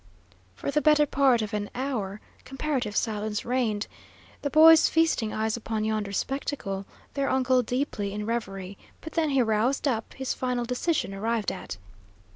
[0.55, 3.85] For the better part of an hour comparative silence reigned,
[4.41, 9.43] the boys feasting eyes upon yonder spectacle, their uncle deeply in reverie; but then he
[9.43, 11.77] roused up, his final decision arrived at.